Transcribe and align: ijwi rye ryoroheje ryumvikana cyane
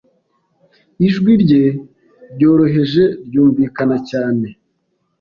ijwi 1.07 1.31
rye 1.43 1.63
ryoroheje 2.33 3.03
ryumvikana 3.25 3.97
cyane 4.09 4.47